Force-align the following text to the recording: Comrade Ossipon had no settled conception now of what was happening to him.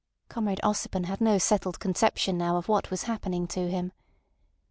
Comrade 0.29 0.59
Ossipon 0.63 1.05
had 1.05 1.21
no 1.21 1.37
settled 1.37 1.79
conception 1.79 2.35
now 2.35 2.57
of 2.57 2.67
what 2.67 2.89
was 2.89 3.03
happening 3.03 3.45
to 3.49 3.69
him. 3.69 3.91